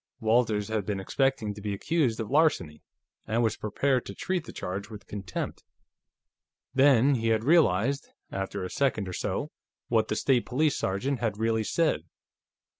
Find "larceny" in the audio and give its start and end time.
2.31-2.81